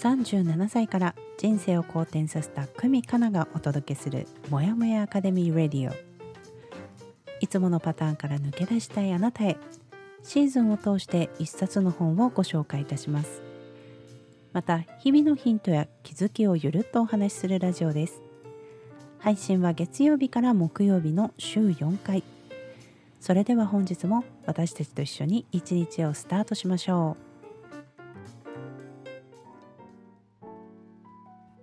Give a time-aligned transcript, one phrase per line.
[0.00, 5.94] 37歳から人生を好転させた久美かながお届けするもやもやアカデミーレディオ。
[7.40, 9.56] いつものパターンから抜け出したいあなたへ
[10.22, 13.42] シーズンを通して一冊の本をご紹介いたします。
[14.52, 18.22] また日々のヒントや気づきをゆるっとお話しするラジオです。
[19.18, 22.22] 配信は月曜日から木曜日の週4回。
[23.24, 27.24] それでは本日も私たちと一緒に一日をスタートしましょう。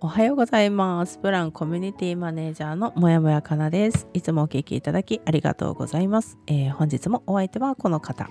[0.00, 1.18] おはようございます。
[1.18, 4.08] プランコミュニティマネージャーのもやもやかなです。
[4.12, 8.28] いつもお聞きいただきありがとうございます、えー、本日もお相手はこの方。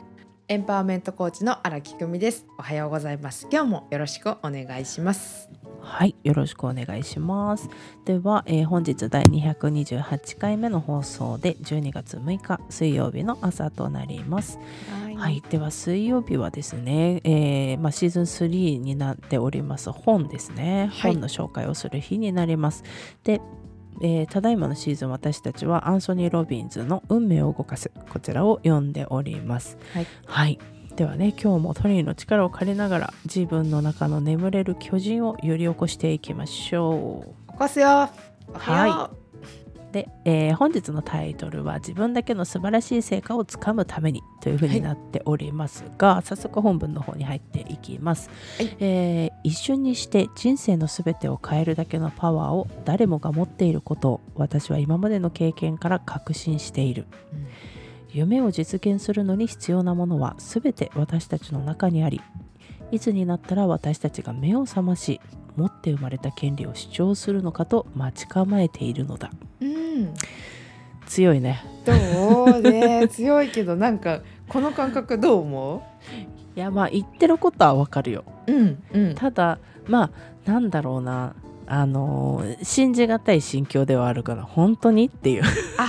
[0.52, 2.46] エンパワーメントコーチの荒木久美です。
[2.58, 3.48] おはようございます。
[3.50, 5.50] 今日もよろしくお願いします。
[5.80, 7.70] はいよろしくお願いします。
[8.04, 14.60] では、えー、本日第228回目の放送で12月6日水曜日の朝となります。
[15.06, 22.84] はい、はい、では水曜日はですね、えー、まあ、シーズン3になっております本ですね、はい、本の紹介をする日になります。
[23.24, 23.40] で
[24.02, 29.78] えー、ただいまのシーズン私たちはアンソニー・ロビンズの「運命を動かす」こちらを読んでおります。
[29.94, 30.60] はい、はい。
[30.96, 37.52] ではね今日もトニーの力を借りながら自分の中の眠れる巨人を揺り起こしていきましょう。
[37.54, 38.10] 起こすよ。
[38.54, 39.21] はい
[39.92, 57.48] で、えー、本日のタイトルは「自分だけの素晴らしい成果をつかむために」というふうになっておりますが、はい、早速本文の方に入っていきます、はい、えー、一瞬にして人生のすべてを変えるだけのパワーを誰もが持っていることを私は今までの経験から確信している、うん。
[58.14, 62.22] 夢を実現するのに必要なものは全て私たちの中にあり
[62.92, 65.20] いつになったら私たちが目を覚まし
[65.56, 69.32] 持って生まれた権利を主張するのかと待ち構えているのだ、
[69.62, 70.14] うん、
[71.08, 71.64] 強いね。
[71.86, 72.62] どう？
[72.62, 75.76] ね強いけどなんかこの感覚どう思
[76.56, 76.58] う？
[76.58, 80.12] いやまあ言ってることはわかるよ、うんうん、ただま
[80.46, 81.36] あなんだろうな。
[81.68, 85.44] あの信じがたい心境ではあるから本当にっていう。
[85.78, 85.88] あ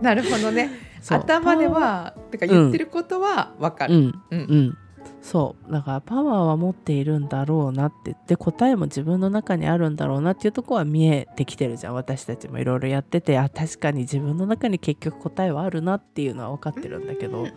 [0.00, 0.70] なるほどね。
[1.08, 4.22] 頭ではてか言ってることは分かる、うん。
[4.30, 4.78] うん、うん
[5.26, 5.72] そう。
[5.72, 11.94] だからパワーは持っているんだろうなって言って答えも自分の中にあるんだろうなっていうとこは見えてきてるじゃん。
[11.94, 17.48] 私たちもいろいろやっててあ確かに自分の中に結局答えはあるなっていうのは分かってるんだけど、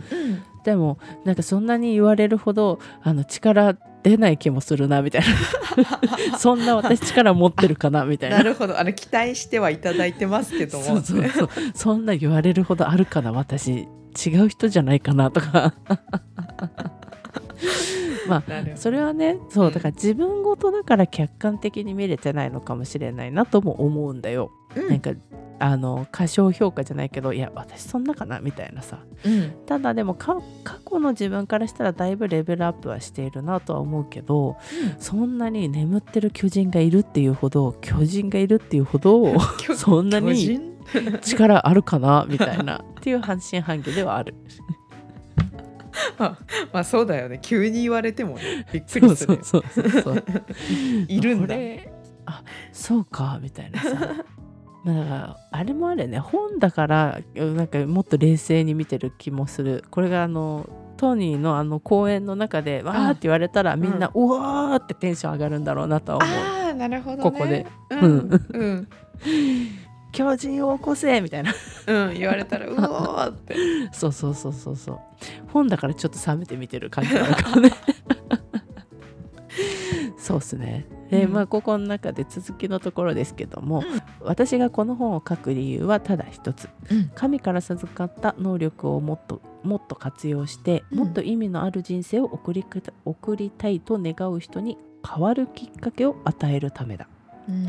[0.63, 5.27] でもなんかそんなに言われるほどあの力出ない気もするなみたいな。
[6.39, 8.37] そんな私力持ってるかなみたいな。
[8.37, 8.79] なるほど。
[8.79, 10.83] あの期待してはいただいてますけども。
[10.83, 11.49] そうそうそう。
[11.75, 13.87] そんな言われるほどあるかな私。
[14.17, 15.73] 違う人じゃないかなとか
[18.27, 18.43] まあ
[18.75, 24.51] それはねそうだから自分ごとだから客観的に見れてないのかもしれないなとも思うんだよ。
[24.75, 25.11] うん、なんか
[25.59, 30.37] あの過小評価じゃないけどいや私そんなかなみたいなさ、うん、ただでも過
[30.89, 39.37] 去の自分からしたらだいぶレベルアップはしているなとは思うけど、うん、そんなに眠ってる巨人がいるっていうほど巨人がいるっていうほど
[39.75, 40.61] そんなに
[41.21, 44.35] 力あるかなみたいなっていう半信半疑ではある。
[46.17, 46.37] まあ、
[46.73, 47.39] まあそうだよね。
[47.41, 50.23] 急に言われてもねびっくりするそうそうそうそう
[51.07, 51.55] いるんだ。
[52.25, 53.89] あそうかみたいなさ。
[54.85, 56.19] まあ、だからあれもあるね。
[56.19, 59.83] 本だからなんかもっと冷静に見てる気もする。
[59.89, 66.29] これがあのトニーのあの公演の中でわーって言われたら、みんな、うん、うわーってテンション上がるんだろうなと思う。
[66.29, 68.87] あなるほど、ね、ここで、うん、うん、
[70.11, 71.53] 巨人を起こせみたいな。
[71.87, 73.55] うん言われたらうおーって。
[73.91, 74.99] そうそうそうそうそう。
[75.51, 77.71] 本だからちょっと冷めて見てる感じなのかもね。
[80.17, 80.85] そうっすね。
[81.09, 83.83] で、まあここの中で続きのところですけども、うん、
[84.21, 92.65] 私がこの本を書く理由はただ一つ、うん、神から授かった能力をもっともっと活用して、もっと意味のある人生を送り
[93.05, 94.77] 送りたいと願う人に
[95.07, 97.07] 変わるきっかけを与えるためだ、
[97.47, 97.67] うん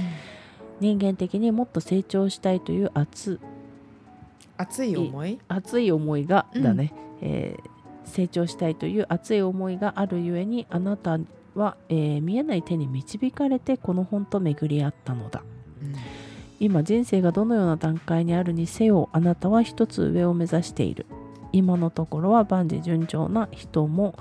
[0.80, 3.38] 人間的にもっと成長したいという熱。
[4.56, 5.38] 熱い思い？
[5.48, 11.19] 熱い思いが、だね、えー、成長したいという熱い思いがあるゆえにあなた
[11.55, 15.43] は、えー、見えない手に導かれてこの本と巡り合ったのだ、
[15.82, 15.94] うん、
[16.60, 21.06] 今人生がどのような段階にあるにせよあなたは一つ上を目指している。
[21.52, 24.14] 今のところは万事順調な人も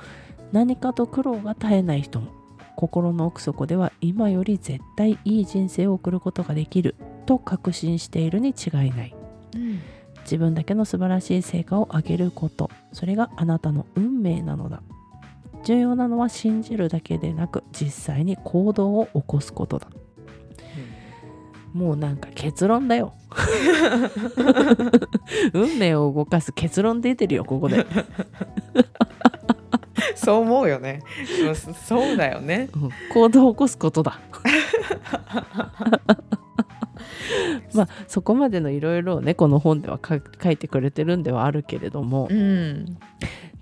[0.51, 2.31] 何かと苦労が絶えない人も
[2.79, 6.95] 心の奥底では今より絶対いい人生を送ることができる。
[7.25, 9.13] と確信しているに違いない、
[9.53, 9.81] うん、
[10.21, 12.71] 自分だけの素晴らしい成果を上げること。
[12.93, 14.81] それがあなたの運命なのだ。
[15.65, 19.89] 重要なのは信じるだけでなく実際に行動を起こすことだ、
[21.73, 23.13] もうなんか結論だよ。
[25.51, 27.85] 運命を動かす結論出てるよここで
[30.19, 31.01] そう思うよね。
[31.87, 34.19] そうだよね、うん、行動を起こすことだ。
[37.73, 40.15] まあそこまでのいろいろねこの本では書
[40.51, 42.97] いてくれてるんではあるけれども、うん、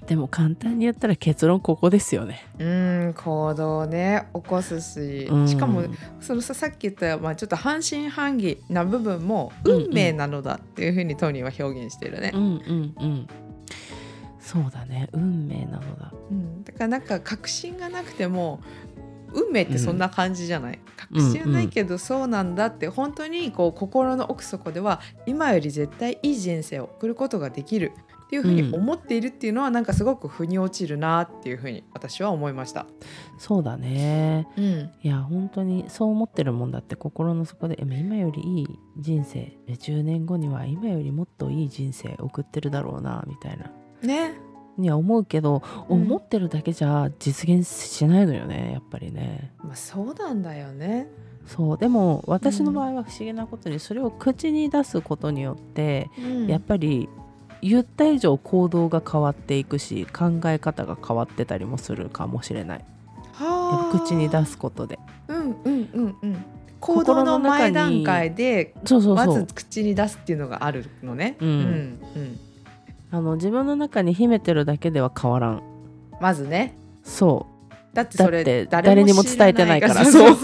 [0.07, 2.45] でも簡単に言ったら結論ここですよね。
[2.57, 5.83] うん行動ね起こすし、うん、しかも
[6.19, 12.31] そのささっき言った、まあ、ちょっと半信半疑な部分も運命なのだっていうふうにトニーは表現してるね。
[12.33, 13.27] うんうんうん
[14.48, 15.10] そうだね。
[15.12, 18.62] 運命なのだ、うん、だからなんか確信がなくても
[19.34, 27.92] 運命ってそんな感じじゃない、確信はないけどそうなんだって本当にこう心の奥底では今より絶対いい人生を送ることができる
[28.26, 32.86] っていうふうに思っているっていうのは、なんかすごく腑に落ちるなっていうふうに私は思いました。
[33.38, 38.68] そうだね、うん、いや本当にそう思ってるもんだって心の底で今よりいい
[38.98, 43.72] 人生10年後には今よりもっといい人生送ってるだろうなみたいな。
[44.02, 44.34] ね
[44.78, 49.52] には思うけど、うん、思ってるだけじゃ実現しないのよねやっぱりね。
[49.64, 51.08] まあ、そうなんだよね。
[51.46, 57.08] そうでも私の場合は不思議なことにそれを口に出すことによって、うん、やっぱり
[57.62, 62.86] 言った以上行動が変わっていくし考え方が変わってたりもするかもしれない。
[63.34, 65.00] は口に出すことで。
[65.28, 66.46] うんうんうんうん。
[66.80, 68.76] 行動の前段階で
[69.16, 71.38] まず口に出すっていうのがあるのね。
[71.40, 72.40] うん、うんうん
[73.12, 75.62] あの自分の中に秘めてるだけでは変わらん。
[76.19, 76.77] まずね。
[77.04, 77.95] そう。
[77.95, 80.06] だってそれ誰にも伝えてないから。
[80.06, 80.38] そう。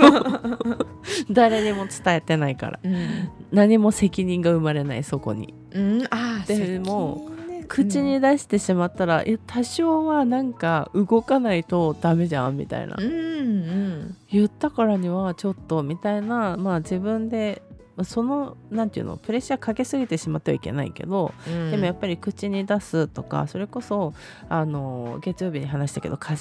[1.30, 17.62] 誰にも伝えてないから、うん、何も責任が生まれないそこに、うん、あでも、ね、口に出してしまったら、うん、え多少はなんか動かないとダメじゃんみたいな、うんうん、言ったからにはちょっとみたいなまあ自分で
[18.04, 24.14] そのなんていうのプレッシャーかけすぎてしまってはいけないけど、うん、でもやっぱり口に出すとかそれこそ
[24.50, 26.34] あの月曜日に話したけど火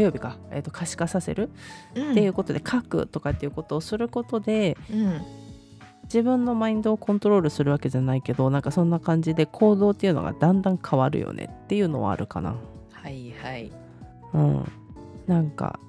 [0.00, 1.50] 曜日か、えー、と可視化させる、
[1.96, 5.20] うん、っていうことで書くとかっていうことをすることで、うん、
[6.04, 12.54] 自分のマインドをコントロールするわけじゃないけどなんかそんな感じで行動っていうのがだんだん変わるよねっていうのはあるかな。
[12.92, 13.72] はいはい。
[14.32, 14.72] うん、
[15.26, 15.80] なんか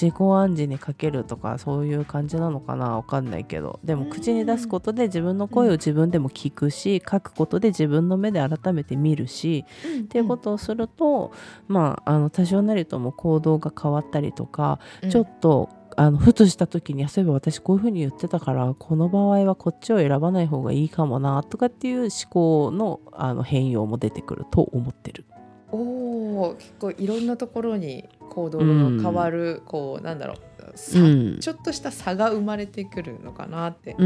[0.00, 3.80] 自己暗示にかけるとかそういう感じなのかなわかんないけど。
[3.82, 11.32] でも口に出すことで自分の声を自分でも聞くし書くことで自分の目で改めて見るし、うん、っていうことをすると
[11.66, 25.24] まああの多少なりとも行動が変わったりとか、うん、ちょっとあのふとした時にそういえば私こういうふうに言ってたからこの場合はこっちを選ばない方がいいかもなとかっていう思考のあの変容も出てくると思ってる。
[25.72, 30.46] おお結構いろんなところに行動が変わる、うん、こうなんだろう
[30.94, 34.04] うん、ちょっとした差が生まれてくるのかなって思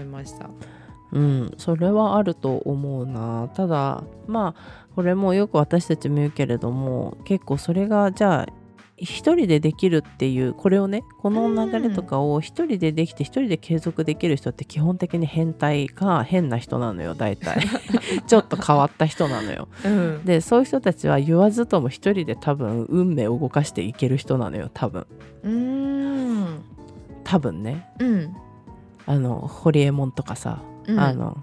[0.00, 0.48] いました。
[1.12, 3.48] うん、うん、それはあると思うな。
[3.54, 8.46] ただまあこれもよく私たちも言うけれども結構それがじゃあ
[8.98, 17.66] 一人でできるっていうこれをねこの流れとかを一人でできて一人で継続できる人って基本的に変態か変な人なのよ大体。
[18.26, 25.06] ちょっと変わった人なのよ、うん、でそういう人たちは言わずとも一人で多分運命を動かしていける人なのよ多分。
[25.42, 26.62] うん。
[27.24, 28.36] 多分ね、うん、
[29.04, 31.36] あの堀エモ門とかさ、うん、あの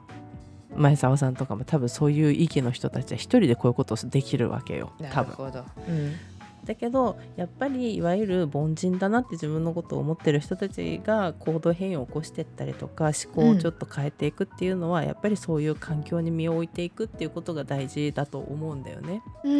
[0.75, 5.31] 前澤さんとかも多分そういう域の人たちは一人でこういうことできるわけよ多分。
[5.31, 6.13] なるほど、うん
[6.65, 19.21] だけどやっぱりいわゆる凡人だなって自分のことを思ってる人たちが行動変容を起こしていったりとか思考をちょっと変えていくっていうのは、うん、やっぱりそういう環境に身を置いていくっていうことが大事だと思うんだよね。
[19.43, 19.57] うんう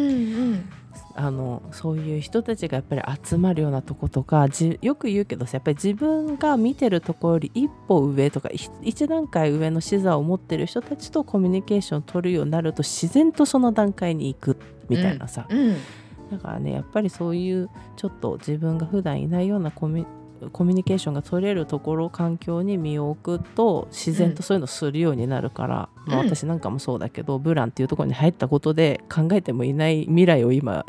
[0.54, 0.70] ん、
[1.14, 4.48] あのそういう人たちがやっぱり集まるようなとことか
[4.80, 8.50] よく言うけどやっぱり自分が見てるところより一歩上とか
[8.82, 14.56] 一段階上の視座を持ってる人たちとコミュニケーションを取るようになると自然とその段階に行く
[14.88, 15.46] みたいなさ。
[15.50, 15.76] うんうん
[16.34, 20.06] だからねやっぱりそういうちょっと自分が普段いないようなコミ
[20.52, 30.84] コミュニケーションが取れるところ環境に身を置くと自然とそういうのするようになるから、うん、まあ、私なんかもそうだけど、ブランっていうところに入ったことで考えてもいない未来を今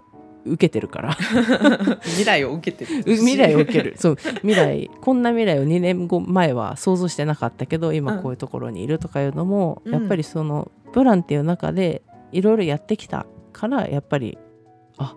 [0.45, 1.13] 受けてるから。
[2.03, 3.03] 未来を受けてる。
[3.03, 3.95] 未来を受ける。
[3.97, 4.15] そう。
[4.15, 14.37] 未来こんな未来を2年後前は想像してなかったけど今こういうところにいるとかいうのも、うん、やっぱりそのブランっていう中でいろいろやってきたからやっぱり
[14.97, 15.15] あ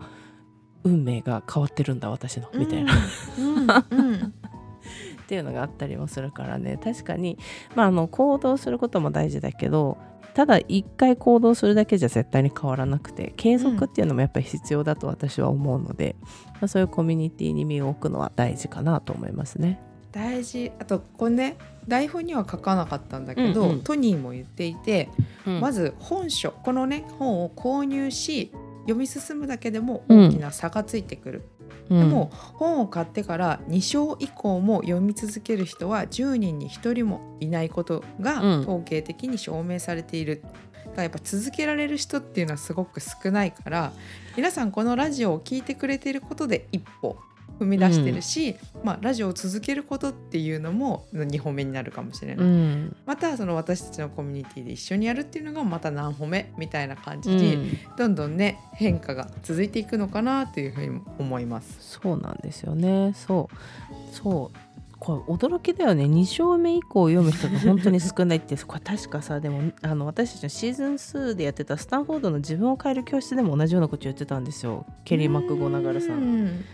[0.84, 2.94] 運命が変わってるんだ私のみたいな、
[3.82, 6.78] っていうのがあったりもするからね。
[6.82, 7.38] 確かに、
[7.74, 9.98] まあ、あの行動することも大事だけど
[10.38, 19.80] ただ一回行動するだけじゃ絶対に変わらなくて継続っていうのもやっぱり必要だと私は思うので、うん、まあ、そういうコミュニティに身を置くのは大事かなと思いますね。
[20.12, 20.70] 大事。
[20.78, 21.56] あとこれね
[21.88, 23.80] 台本には書かなかったんだけど、うんうん。
[23.82, 25.08] トニーも言っていて、
[25.60, 28.52] まずず本書このね本を購入し
[28.88, 31.42] 読み進むだけでも大きな差がついてくる、
[31.90, 38.60] でも本を買ってから2章以降も読み続ける人は10人に1人もいないことがうん。
[38.60, 40.42] 統計的に証明されている。
[40.42, 43.92] だからやっぱ続けられる人っていうのはすごく少ないから
[44.36, 47.18] 皆さんこのラジオを聞いてくれていることで一歩
[47.58, 52.46] 踏み出してるし、まあ、ラジオを続けることっていうのも2歩目になるかもしれない。
[52.46, 52.96] うん。
[53.06, 57.78] またその私たちのコミュニティで一緒にやるっていうのがまた何歩目みたいな感じうに、ん。
[57.96, 61.78] どんどんね変化が続いていくのかなというふうに思います。
[61.80, 63.12] そうなんですよね。
[63.14, 64.14] そう。
[64.14, 64.68] そう。
[65.00, 66.04] これ驚きだよね。
[66.04, 74.84] 2章目以降読む人が本当に少ないって これ確かさでもあの私たちのシーズン2でやってたスタンフォードの自分を変える教室でも同じようなこと言ってたんですよ。
[75.04, 76.64] ケリー・マクゴナガラさうんん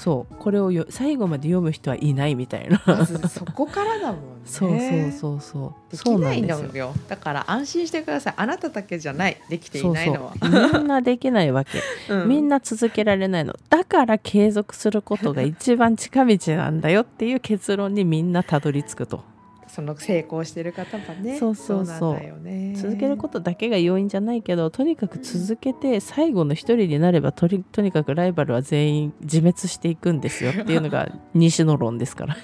[0.00, 0.34] そう。
[0.36, 2.82] これをよ最後まで読む人はいないみたいな。
[2.86, 4.20] まずそこからだもんね。
[4.46, 5.96] そうそうそうそう。
[5.96, 6.86] そうできないなんですよ。
[6.86, 8.34] のよだから安心してください。
[8.38, 9.36] あなただけじゃない。
[9.50, 10.32] できていないのは。
[10.40, 10.72] そうそう。
[10.72, 11.82] みんなできないわけ。
[12.08, 12.28] うん。
[12.30, 19.22] みんな続けられないのだから継続することが一番近道なんだよっていう結論にみんなたどり着くと
[19.70, 21.38] その成功してる方はね。
[21.38, 22.42] そうそうそう。
[22.42, 22.74] ね。
[22.76, 30.50] 続けることだけが要因じゃないけどとにかく続けて最後の一人になればとりとにかくライバルは全員自滅していくんですよ。
[30.60, 32.36] っていうのが西の論ですから。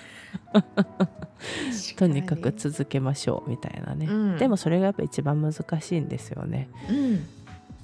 [1.97, 4.39] とにかく続けましょうみたいなね、うん。
[4.39, 6.69] でもそれがやっぱ一番難しいんですよね。
[6.89, 7.27] うん。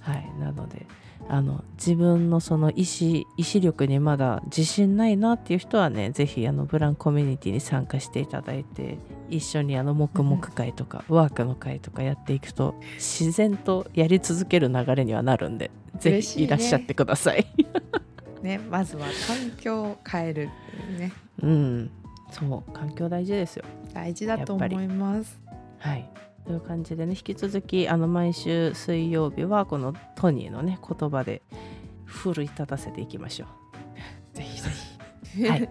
[0.01, 0.33] はい。
[0.39, 0.87] なので
[1.29, 8.99] あの自分のその意志意志力にまだ自信ないなっていう人はねぜひあのブランコミュニティに参加していただいて
[9.31, 16.41] 一緒にあの黙々会とかワークの会とかやっていくと自然とやり続ける流れにはなるんでぜ嬉しいね。
[16.41, 17.47] ひいらっしゃってください。
[18.43, 20.51] ねまずは環境を変える
[20.99, 21.13] ね。
[21.41, 21.91] うん、
[22.31, 23.65] そう環境大事ですよ。
[23.95, 25.41] 大事だと思います。
[25.79, 26.09] はい
[26.47, 31.43] という感じでね引き続きあの毎週水曜日はこのトニーのね言葉で
[32.05, 33.47] 奮い立たせていきましょ
[34.35, 34.37] う。
[34.37, 34.71] ぜひぜ
[35.35, 35.49] ひ。
[35.49, 35.69] はい、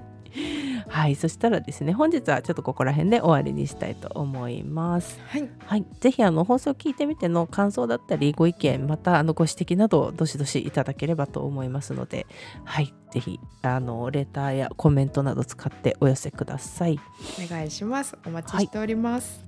[0.88, 5.20] はい、そしたらですね本日はちょっとここら辺で終わりにしたいと思います。
[5.28, 5.50] はい。
[5.66, 12.28] はい、ぜひあの放送を聞いてみての感想だったりご意見またあのご指摘などをどしどしいただければと思いますので、
[12.64, 17.00] はい、ぜひあのレターやコメントなど使ってお寄せください。
[17.46, 18.18] お願いします。
[18.26, 19.46] お待ちしております、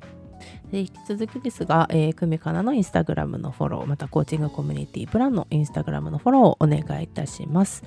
[0.73, 7.83] で引き続きですが、えー、久美かなのインスタグラムのフォローまたコーチングコミュニティプランのインスタグラムのフォローをお願いいたします。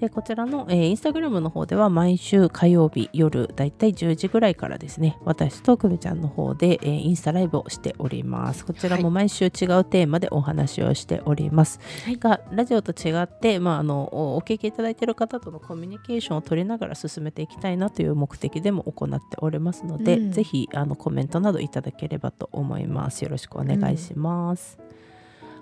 [0.00, 8.66] でこちらの、えーインスタグラムの方では毎週火曜日夜だいたい10時ぐらいからですね私と久美ちゃんの方で、えーインスタライブをしております。
[8.66, 9.50] こちらも毎週違う
[9.84, 11.78] テーマでお話をしております、
[12.18, 20.32] がラジオと違って、まあ、あのおお聞きいただいている方とのコミュニケーションを取りながら進めていきたいなという目的でも行っておりますので、うん。
[20.32, 23.22] ぜひあのコメントなどいただければと思います。
[23.22, 24.78] よろしくお願いします、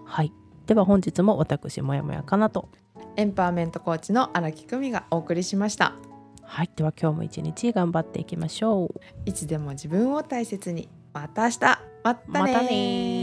[0.05, 0.33] はい。
[0.67, 2.69] では本日も私もやもやかなと。
[3.17, 5.95] エンパワーメントコーチの荒木久美がお送りしました。
[6.43, 6.71] はい。
[6.75, 9.01] では今日も一日頑張っていきましょう。
[9.27, 10.89] いつでも自分を大切に。
[11.13, 11.59] また明日。
[12.05, 13.22] またねまたね